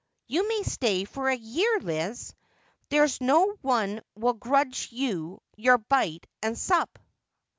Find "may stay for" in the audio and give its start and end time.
0.47-1.29